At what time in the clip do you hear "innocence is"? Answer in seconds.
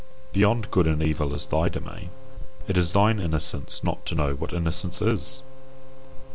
4.51-5.43